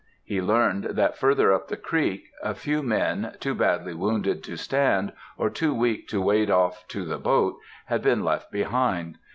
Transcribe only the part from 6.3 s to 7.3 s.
off to the